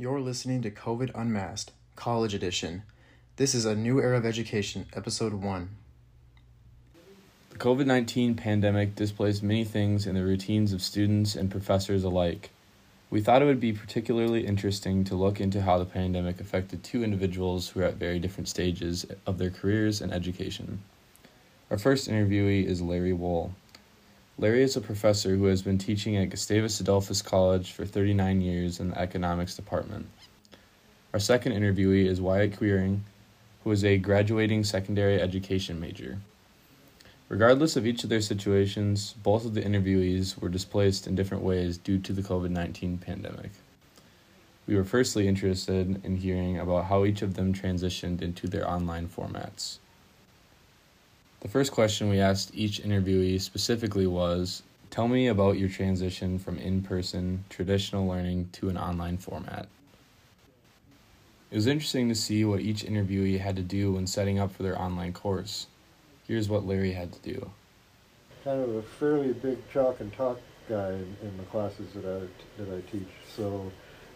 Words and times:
You're 0.00 0.20
listening 0.20 0.62
to 0.62 0.70
COVID 0.70 1.10
Unmasked, 1.12 1.72
College 1.96 2.32
Edition. 2.32 2.84
This 3.34 3.52
is 3.52 3.64
a 3.64 3.74
new 3.74 4.00
era 4.00 4.16
of 4.16 4.24
education, 4.24 4.86
episode 4.94 5.32
1. 5.32 5.70
The 7.50 7.58
COVID 7.58 7.84
19 7.84 8.36
pandemic 8.36 8.94
displaced 8.94 9.42
many 9.42 9.64
things 9.64 10.06
in 10.06 10.14
the 10.14 10.22
routines 10.22 10.72
of 10.72 10.82
students 10.82 11.34
and 11.34 11.50
professors 11.50 12.04
alike. 12.04 12.50
We 13.10 13.20
thought 13.20 13.42
it 13.42 13.46
would 13.46 13.58
be 13.58 13.72
particularly 13.72 14.46
interesting 14.46 15.02
to 15.02 15.16
look 15.16 15.40
into 15.40 15.62
how 15.62 15.78
the 15.78 15.84
pandemic 15.84 16.40
affected 16.40 16.84
two 16.84 17.02
individuals 17.02 17.70
who 17.70 17.80
are 17.80 17.86
at 17.86 17.94
very 17.94 18.20
different 18.20 18.46
stages 18.46 19.04
of 19.26 19.38
their 19.38 19.50
careers 19.50 20.00
and 20.00 20.12
education. 20.12 20.80
Our 21.72 21.78
first 21.78 22.08
interviewee 22.08 22.66
is 22.66 22.80
Larry 22.80 23.12
Wohl. 23.12 23.52
Larry 24.40 24.62
is 24.62 24.76
a 24.76 24.80
professor 24.80 25.34
who 25.34 25.46
has 25.46 25.62
been 25.62 25.78
teaching 25.78 26.16
at 26.16 26.30
Gustavus 26.30 26.78
Adolphus 26.78 27.22
College 27.22 27.72
for 27.72 27.84
39 27.84 28.40
years 28.40 28.78
in 28.78 28.90
the 28.90 28.98
economics 28.98 29.56
department. 29.56 30.06
Our 31.12 31.18
second 31.18 31.54
interviewee 31.54 32.06
is 32.06 32.20
Wyatt 32.20 32.56
Queering, 32.56 33.02
who 33.64 33.72
is 33.72 33.84
a 33.84 33.98
graduating 33.98 34.62
secondary 34.62 35.20
education 35.20 35.80
major. 35.80 36.18
Regardless 37.28 37.74
of 37.74 37.84
each 37.84 38.04
of 38.04 38.10
their 38.10 38.20
situations, 38.20 39.12
both 39.24 39.44
of 39.44 39.54
the 39.54 39.62
interviewees 39.62 40.40
were 40.40 40.48
displaced 40.48 41.08
in 41.08 41.16
different 41.16 41.42
ways 41.42 41.76
due 41.76 41.98
to 41.98 42.12
the 42.12 42.22
COVID 42.22 42.50
19 42.50 42.98
pandemic. 42.98 43.50
We 44.68 44.76
were 44.76 44.84
firstly 44.84 45.26
interested 45.26 46.04
in 46.04 46.16
hearing 46.18 46.60
about 46.60 46.84
how 46.84 47.04
each 47.04 47.22
of 47.22 47.34
them 47.34 47.52
transitioned 47.52 48.22
into 48.22 48.46
their 48.46 48.70
online 48.70 49.08
formats. 49.08 49.78
The 51.40 51.48
first 51.48 51.70
question 51.70 52.08
we 52.08 52.18
asked 52.18 52.50
each 52.52 52.82
interviewee 52.82 53.40
specifically 53.40 54.06
was 54.06 54.62
Tell 54.90 55.06
me 55.06 55.28
about 55.28 55.58
your 55.58 55.68
transition 55.68 56.38
from 56.38 56.58
in 56.58 56.82
person, 56.82 57.44
traditional 57.48 58.08
learning 58.08 58.48
to 58.54 58.68
an 58.70 58.78
online 58.78 59.18
format. 59.18 59.68
It 61.50 61.54
was 61.54 61.66
interesting 61.66 62.08
to 62.08 62.14
see 62.14 62.44
what 62.44 62.60
each 62.60 62.84
interviewee 62.84 63.38
had 63.38 63.54
to 63.56 63.62
do 63.62 63.92
when 63.92 64.06
setting 64.06 64.38
up 64.38 64.50
for 64.50 64.62
their 64.62 64.80
online 64.80 65.12
course. 65.12 65.66
Here's 66.26 66.48
what 66.48 66.66
Larry 66.66 66.92
had 66.92 67.12
to 67.12 67.18
do. 67.20 67.50
Kind 68.44 68.62
of 68.62 68.74
a 68.74 68.82
fairly 68.82 69.32
big 69.32 69.58
chalk 69.70 70.00
and 70.00 70.12
talk 70.12 70.40
guy 70.68 70.90
in, 70.90 71.16
in 71.22 71.36
the 71.36 71.44
classes 71.44 71.86
that 71.94 72.04
I, 72.04 72.62
that 72.62 72.76
I 72.76 72.80
teach, 72.90 73.08
so 73.36 73.70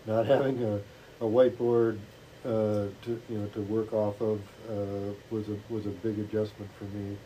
not 0.06 0.26
having 0.34 0.62
a, 0.62 0.76
a 1.20 1.28
whiteboard 1.28 1.98
uh, 2.44 2.88
to 3.02 3.22
you 3.28 3.38
know 3.38 3.46
to 3.48 3.60
work 3.62 3.92
off 3.92 4.20
of 4.20 4.40
uh, 4.68 5.12
was 5.30 5.48
a 5.48 5.56
was 5.68 5.86
a 5.86 5.90
big 5.90 6.18
adjustment 6.18 6.70
for 6.78 6.84
me. 6.84 7.16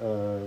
Uh, 0.00 0.46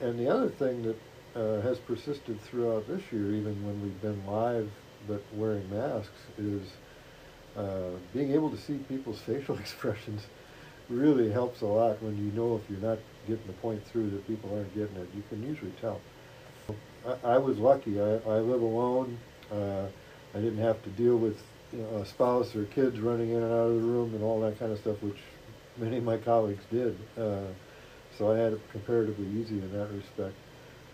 and 0.00 0.18
the 0.18 0.28
other 0.28 0.48
thing 0.48 0.82
that 0.82 0.96
uh, 1.34 1.60
has 1.62 1.78
persisted 1.78 2.40
throughout 2.42 2.86
this 2.86 3.02
year, 3.10 3.32
even 3.32 3.64
when 3.66 3.82
we've 3.82 4.00
been 4.00 4.24
live 4.26 4.70
but 5.08 5.22
wearing 5.34 5.68
masks, 5.70 6.20
is 6.38 6.62
uh, 7.56 7.90
being 8.12 8.32
able 8.32 8.50
to 8.50 8.56
see 8.56 8.74
people's 8.88 9.20
facial 9.26 9.58
expressions. 9.58 10.26
Really 10.88 11.30
helps 11.30 11.60
a 11.60 11.66
lot 11.66 12.02
when 12.02 12.16
you 12.18 12.32
know 12.32 12.56
if 12.56 12.68
you're 12.68 12.88
not 12.88 12.98
getting 13.28 13.46
the 13.46 13.52
point 13.54 13.84
through 13.86 14.10
that 14.10 14.26
people 14.26 14.52
aren't 14.54 14.74
getting 14.74 14.96
it. 14.96 15.08
You 15.14 15.22
can 15.28 15.42
usually 15.44 15.72
tell. 15.80 16.00
I, 17.06 17.34
I 17.34 17.38
was 17.38 17.58
lucky. 17.58 18.00
I, 18.00 18.16
I 18.16 18.38
live 18.38 18.62
alone. 18.62 19.18
I 19.52 20.38
didn't 20.38 20.58
have 20.58 20.82
to 20.84 20.90
deal 20.90 21.16
with 21.16 21.40
you 21.72 21.82
know, 21.82 21.98
a 21.98 22.06
spouse 22.06 22.54
or 22.56 22.64
kids 22.66 22.98
running 23.00 23.30
in 23.30 23.42
and 23.42 23.52
out 23.52 23.68
of 23.68 23.74
the 23.74 23.86
room 23.86 24.14
and 24.14 24.22
all 24.22 24.40
that 24.40 24.58
kind 24.58 24.72
of 24.72 24.78
stuff, 24.78 25.02
which 25.02 25.18
many 25.76 25.98
of 25.98 26.04
my 26.04 26.16
colleagues 26.16 26.64
did. 26.70 26.98
Uh, 27.18 27.46
so 28.16 28.32
I 28.32 28.38
had 28.38 28.52
it 28.54 28.60
comparatively 28.72 29.26
easy 29.40 29.58
in 29.58 29.72
that 29.72 29.90
respect. 29.90 30.34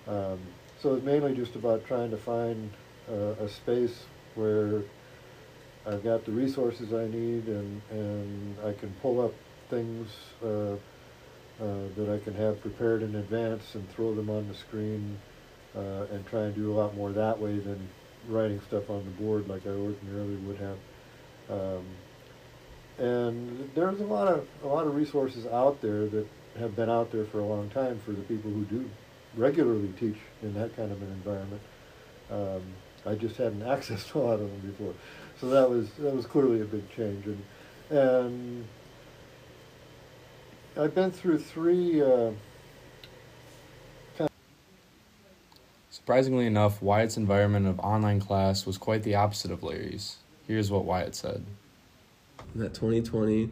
Um, 0.07 0.39
so 0.79 0.95
it's 0.95 1.05
mainly 1.05 1.35
just 1.35 1.55
about 1.55 1.87
trying 1.87 2.11
to 2.11 2.17
find 2.17 2.71
uh, 3.11 3.43
a 3.43 3.49
space 3.49 4.05
where 4.35 4.83
I've 5.87 6.05
got 6.05 6.25
the 6.25 6.33
resources 6.33 6.93
I 6.93 7.07
need 7.07 7.47
and, 7.47 7.81
and 7.91 8.57
I 8.65 8.73
can 8.73 8.93
pull 9.01 9.21
up 9.21 9.33
things 9.71 10.09
uh, 10.45 10.75
uh, 10.77 10.77
that 11.97 12.09
I 12.13 12.23
can 12.23 12.35
have 12.35 12.61
prepared 12.61 13.03
in 13.03 13.15
advance 13.15 13.75
and 13.75 13.89
throw 13.91 14.15
them 14.15 14.29
on 14.29 14.47
the 14.49 14.55
screen 14.55 15.19
uh, 15.75 16.05
and 16.13 16.27
try 16.27 16.43
and 16.43 16.55
do 16.55 16.73
a 16.73 16.75
lot 16.75 16.95
more 16.95 17.13
that 17.13 17.39
way 17.39 17.59
than 17.59 17.89
writing 18.29 18.61
stuff 18.69 18.91
on 18.91 19.05
the 19.05 19.23
board 19.23 19.49
like 19.49 19.67
I 19.67 19.71
ordinarily 19.71 20.37
would 20.37 20.59
have. 20.59 20.79
Um, 21.49 21.85
and 22.99 23.71
there's 23.75 24.01
a 24.01 24.05
lot 24.05 24.29
of 24.29 24.47
a 24.63 24.67
lot 24.67 24.87
of 24.87 24.95
resources 24.95 25.47
out 25.47 25.81
there 25.83 26.07
that 26.07 26.27
have 26.59 26.75
been 26.75 26.89
out 26.89 27.13
there 27.13 27.25
for 27.27 27.41
a 27.41 27.45
long 27.45 27.69
time 27.71 28.01
for 28.05 28.13
the 28.13 28.23
people 28.23 28.51
who 28.51 28.65
do 28.65 28.89
regularly 29.37 29.93
teach 30.01 30.17
in 30.43 30.55
that 30.55 30.75
kind 30.77 30.91
of 30.91 31.03
an 31.03 31.09
environment. 31.09 31.61
Um, 32.31 32.63
I 33.05 33.15
just 33.15 33.37
hadn't 33.37 33.61
accessed 33.75 34.15
a 34.15 34.19
lot 34.19 34.35
of 34.35 34.41
them 34.41 34.61
before, 34.61 34.95
so 35.41 35.49
that 35.51 35.69
was 35.69 35.91
that 35.99 36.15
was 36.15 36.27
clearly 36.27 36.63
a 36.63 36.65
big 36.65 36.91
change. 36.95 37.27
And 37.27 37.43
and 37.91 38.67
I've 40.77 40.95
been 40.95 41.11
through 41.11 41.39
three. 41.39 42.03
Uh, 42.03 42.33
Surprisingly 46.07 46.47
enough, 46.47 46.81
Wyatt's 46.81 47.17
environment 47.17 47.67
of 47.67 47.81
online 47.81 48.21
class 48.21 48.65
was 48.65 48.79
quite 48.79 49.03
the 49.03 49.17
opposite 49.17 49.51
of 49.51 49.65
Larry's. 49.65 50.19
Here's 50.47 50.71
what 50.71 50.85
Wyatt 50.85 51.17
said. 51.17 51.45
That 52.55 52.75
2020, 52.75 53.51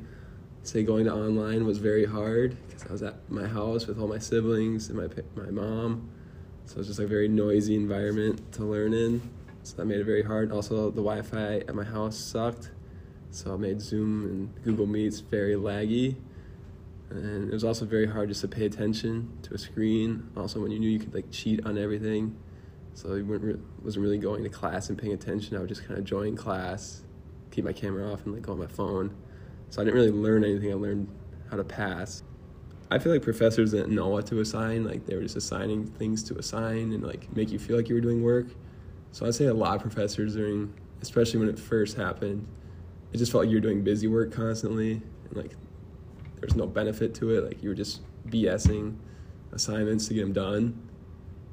say 0.63 0.85
going 0.85 1.07
to 1.07 1.13
online 1.13 1.67
was 1.67 1.79
very 1.79 2.05
hard 2.05 2.57
because 2.69 2.87
I 2.87 2.93
was 2.93 3.03
at 3.03 3.29
my 3.29 3.49
house 3.49 3.89
with 3.89 3.99
all 3.99 4.07
my 4.07 4.21
siblings 4.21 4.89
and 4.89 4.97
my 4.97 5.09
my 5.35 5.51
mom, 5.51 6.09
so 6.67 6.75
it 6.75 6.79
was 6.79 6.87
just 6.87 7.01
like 7.01 7.07
a 7.07 7.09
very 7.09 7.27
noisy 7.27 7.75
environment 7.75 8.53
to 8.53 8.65
learn 8.65 8.95
in. 8.95 9.21
So 9.65 9.75
that 9.79 9.87
made 9.87 9.99
it 9.99 10.05
very 10.05 10.23
hard. 10.23 10.53
Also, 10.53 10.91
the 10.91 11.03
Wi-Fi 11.03 11.65
at 11.67 11.75
my 11.75 11.83
house 11.83 12.17
sucked, 12.17 12.71
so 13.33 13.55
it 13.55 13.59
made 13.59 13.81
Zoom 13.81 14.27
and 14.27 14.65
Google 14.65 14.87
Meets 14.87 15.19
very 15.19 15.57
laggy. 15.57 16.15
And 17.15 17.49
it 17.49 17.53
was 17.53 17.63
also 17.63 17.85
very 17.85 18.07
hard 18.07 18.29
just 18.29 18.41
to 18.41 18.49
pay 18.49 18.67
attention 18.67 19.39
to 19.43 19.55
a 19.55 19.59
screen. 19.59 20.29
Also, 20.37 20.61
when 20.61 20.73
you 20.73 20.81
knew 20.81 20.91
you 20.91 20.99
could 20.99 21.15
like 21.15 21.31
cheat 21.31 21.65
on 21.65 21.79
everything, 21.79 22.37
so 22.95 23.11
I 23.11 23.19
re- 23.19 23.57
wasn't 23.83 24.03
really 24.03 24.19
going 24.19 24.43
to 24.43 24.49
class 24.49 24.89
and 24.89 24.99
paying 24.99 25.13
attention. 25.13 25.57
I 25.57 25.61
would 25.61 25.69
just 25.69 25.87
kind 25.87 25.99
of 25.99 26.05
join 26.05 26.37
class, 26.37 27.03
keep 27.51 27.65
my 27.65 27.73
camera 27.73 28.13
off, 28.13 28.25
and 28.25 28.35
like 28.35 28.43
go 28.43 28.53
on 28.53 28.59
my 28.59 28.67
phone. 28.67 29.15
So 29.71 29.81
I 29.81 29.85
didn't 29.85 29.99
really 29.99 30.11
learn 30.11 30.45
anything. 30.45 30.73
I 30.73 30.75
learned 30.75 31.09
how 31.51 31.57
to 31.57 31.65
pass. 31.65 32.25
I 32.91 32.99
feel 32.99 33.13
like 33.13 33.23
professors 33.23 33.71
didn't 33.71 33.95
know 33.95 34.09
what 34.09 34.27
to 34.29 34.41
assign. 34.41 34.85
Like 34.85 35.07
they 35.07 35.15
were 35.15 35.23
just 35.23 35.37
assigning 35.37 35.87
things 35.87 36.23
to 36.25 36.37
assign 36.37 36.93
and 36.93 37.03
like 37.03 37.35
make 37.35 37.51
you 37.51 37.59
feel 37.59 37.77
like 37.77 37.89
you 37.89 37.95
were 37.95 38.01
doing 38.01 38.23
work. 38.23 38.47
So 39.13 39.27
I'd 39.27 39.35
say 39.35 39.47
a 39.47 39.55
lot 39.55 39.77
of 39.77 39.83
professors 39.83 40.35
during, 40.35 40.75
especially 41.01 41.39
when 41.39 41.49
it 41.49 41.59
first 41.59 41.97
happened, 41.97 42.47
it 43.13 43.19
just 43.19 43.31
felt 43.31 43.45
like 43.45 43.51
you 43.51 43.57
were 43.57 43.61
doing 43.61 43.83
busy 43.83 44.09
work 44.09 44.33
constantly 44.33 45.03
and 45.29 45.37
like 45.37 45.53
there 46.44 46.55
was 46.55 46.56
no 46.56 46.66
benefit 46.66 47.15
to 47.15 47.31
it. 47.31 47.44
Like 47.44 47.62
you 47.62 47.71
were 47.71 47.75
just 47.75 48.03
BSing 48.28 48.97
assignments 49.53 50.09
to 50.09 50.15
get 50.15 50.21
them 50.21 50.34
done. 50.34 50.78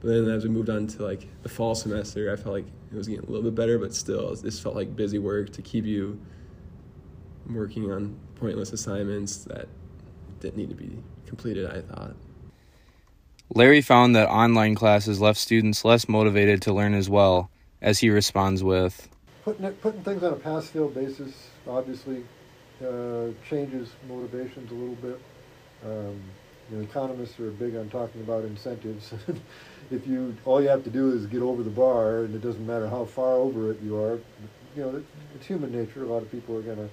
But 0.01 0.09
then 0.09 0.29
as 0.29 0.43
we 0.43 0.49
moved 0.49 0.69
on 0.69 0.87
to 0.87 1.03
like 1.03 1.27
the 1.43 1.49
fall 1.49 1.75
semester, 1.75 2.31
I 2.31 2.35
felt 2.35 2.55
like 2.55 2.65
it 2.91 2.97
was 2.97 3.07
getting 3.07 3.23
a 3.23 3.31
little 3.31 3.43
bit 3.43 3.55
better, 3.55 3.79
but 3.79 3.93
still, 3.93 4.35
this 4.35 4.59
felt 4.59 4.75
like 4.75 4.93
busy 4.95 5.17
work 5.17 5.51
to 5.53 5.61
keep 5.61 5.85
you 5.85 6.19
working 7.49 7.89
on 7.89 8.19
pointless 8.35 8.73
assignments 8.73 9.45
that 9.45 9.69
didn't 10.41 10.57
need 10.57 10.69
to 10.69 10.75
be 10.75 10.91
completed, 11.25 11.67
I 11.67 11.81
thought. 11.81 12.15
Larry 13.53 13.81
found 13.81 14.15
that 14.17 14.27
online 14.27 14.75
classes 14.75 15.21
left 15.21 15.39
students 15.39 15.85
less 15.85 16.09
motivated 16.09 16.61
to 16.63 16.73
learn 16.73 16.93
as 16.93 17.09
well, 17.09 17.49
as 17.81 17.99
he 17.99 18.09
responds 18.09 18.61
with 18.61 19.07
Putting, 19.43 19.65
it, 19.65 19.81
putting 19.81 20.03
things 20.03 20.21
on 20.23 20.33
a 20.33 20.35
pass 20.35 20.67
fail 20.67 20.89
basis 20.89 21.47
obviously 21.67 22.23
uh, 22.83 23.31
changes 23.47 23.89
motivations 24.07 24.71
a 24.71 24.73
little 24.73 24.95
bit. 24.95 25.19
Um, 25.85 26.21
you 26.69 26.77
know, 26.77 26.83
economists 26.83 27.39
are 27.39 27.51
big 27.51 27.75
on 27.75 27.89
talking 27.89 28.21
about 28.21 28.45
incentives. 28.45 29.13
if 29.91 30.07
you 30.07 30.35
all 30.45 30.61
you 30.61 30.69
have 30.69 30.83
to 30.85 30.89
do 30.89 31.11
is 31.11 31.25
get 31.25 31.41
over 31.41 31.63
the 31.63 31.69
bar, 31.69 32.19
and 32.19 32.33
it 32.33 32.41
doesn't 32.41 32.65
matter 32.65 32.87
how 32.87 33.05
far 33.05 33.33
over 33.33 33.71
it 33.71 33.81
you 33.81 34.01
are, 34.01 34.19
you 34.75 34.83
know, 34.83 35.03
it's 35.35 35.45
human 35.45 35.71
nature. 35.71 36.03
A 36.03 36.07
lot 36.07 36.21
of 36.21 36.31
people 36.31 36.57
are 36.57 36.61
going 36.61 36.77
to 36.77 36.89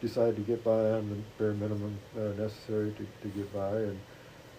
decide 0.00 0.36
to 0.36 0.42
get 0.42 0.64
by 0.64 0.70
on 0.92 1.10
the 1.10 1.16
bare 1.38 1.52
minimum 1.52 1.98
uh, 2.16 2.32
necessary 2.40 2.92
to, 2.92 3.06
to 3.22 3.36
get 3.36 3.52
by, 3.52 3.76
and 3.76 4.00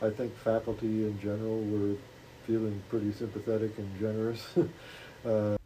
I 0.01 0.10
think 0.10 0.36
faculty 0.38 1.06
in 1.06 1.19
general 1.19 1.60
were 1.63 1.96
feeling 2.46 2.81
pretty 2.90 3.12
sympathetic 3.13 3.78
and 3.78 4.00
generous. 4.00 4.46
uh, 5.25 5.57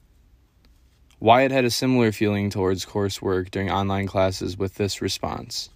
Wyatt 1.26 1.50
had 1.50 1.66
a 1.66 1.72
similar 1.72 2.12
feeling 2.12 2.52
towards 2.52 2.86
coursework 2.86 3.50
during 3.50 3.72
online 3.72 4.06
classes 4.06 4.60
with 4.60 4.76
this 4.76 5.02
response. 5.02 5.72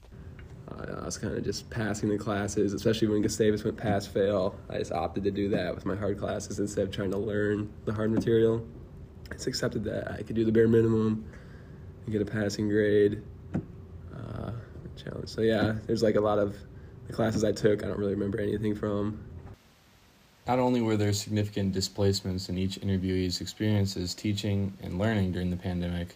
Uh, 0.72 0.98
I 1.02 1.06
was 1.06 1.18
kind 1.18 1.36
of 1.36 1.44
just 1.44 1.68
passing 1.72 2.08
the 2.08 2.20
classes, 2.20 2.72
especially 2.72 3.08
when 3.08 3.24
Gustavus 3.24 3.64
went 3.64 3.76
pass 3.76 4.06
fail. 4.06 4.56
I 4.70 4.78
just 4.78 4.92
opted 4.92 5.24
to 5.24 5.32
do 5.32 5.50
that 5.50 5.74
with 5.74 5.88
my 5.88 5.96
hard 5.96 6.20
classes 6.20 6.60
instead 6.60 6.84
of 6.84 6.92
trying 6.92 7.10
to 7.10 7.18
learn 7.18 7.68
the 7.86 7.92
hard 7.92 8.12
material. 8.12 8.64
I 9.32 9.34
just 9.34 9.48
accepted 9.48 9.84
that 9.86 10.12
I 10.12 10.22
could 10.22 10.36
do 10.36 10.46
the 10.46 10.52
bare 10.52 10.68
minimum 10.68 11.26
and 12.06 12.12
get 12.12 12.22
a 12.22 12.26
passing 12.26 12.70
grade. 12.70 13.24
Uh, 14.16 14.52
challenge. 15.04 15.30
So 15.30 15.42
yeah, 15.42 15.78
there's 15.88 16.04
like 16.04 16.14
a 16.14 16.22
lot 16.22 16.38
of 16.38 16.56
the 17.08 17.14
classes 17.14 17.44
I 17.44 17.54
took. 17.54 17.84
I 17.84 17.88
don't 17.88 17.98
really 17.98 18.14
remember 18.14 18.40
anything 18.40 18.76
from. 18.76 19.26
Not 20.48 20.60
only 20.60 20.82
were 20.82 20.98
there 20.98 21.14
significant 21.14 21.74
displacements 21.74 22.50
in 22.50 22.58
each 22.58 22.80
interviewee's 22.82 23.42
experiences 23.42 24.14
teaching 24.14 24.74
and 24.82 24.98
learning 24.98 25.32
during 25.32 25.52
the 25.52 25.58
pandemic, 25.58 26.16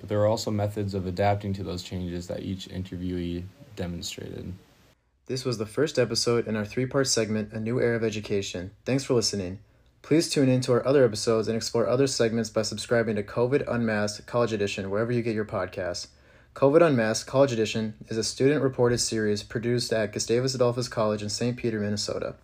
but 0.00 0.08
there 0.08 0.18
were 0.18 0.26
also 0.26 0.50
methods 0.50 0.94
of 0.94 1.06
adapting 1.06 1.52
to 1.54 1.62
those 1.62 1.82
changes 1.82 2.26
that 2.26 2.42
each 2.42 2.68
interviewee 2.68 3.44
demonstrated. 3.76 4.52
This 5.26 5.44
was 5.44 5.56
the 5.56 5.66
first 5.66 5.98
episode 5.98 6.46
in 6.46 6.56
our 6.56 6.66
three 6.66 6.86
part 6.86 7.06
segment, 7.06 7.52
A 7.52 7.60
New 7.60 7.80
Era 7.80 7.96
of 7.96 8.04
Education. 8.04 8.72
Thanks 8.84 9.04
for 9.04 9.14
listening. 9.14 9.60
Please 10.02 10.28
tune 10.28 10.50
in 10.50 10.60
to 10.60 10.72
our 10.72 10.86
other 10.86 11.02
episodes 11.02 11.48
and 11.48 11.56
explore 11.56 11.88
other 11.88 12.06
segments 12.06 12.50
by 12.50 12.60
subscribing 12.60 13.16
to 13.16 13.22
COVID 13.22 13.64
Unmasked 13.66 14.26
College 14.26 14.52
Edition 14.52 14.90
wherever 14.90 15.10
you 15.10 15.22
get 15.22 15.34
your 15.34 15.46
podcasts. 15.46 16.08
COVID 16.54 16.86
Unmasked 16.86 17.26
College 17.26 17.52
Edition 17.52 17.94
is 18.08 18.18
a 18.18 18.22
student 18.22 18.62
reported 18.62 18.98
series 18.98 19.42
produced 19.42 19.90
at 19.94 20.12
Gustavus 20.12 20.54
Adolphus 20.54 20.88
College 20.88 21.22
in 21.22 21.30
St. 21.30 21.56
Peter, 21.56 21.80
Minnesota. 21.80 22.34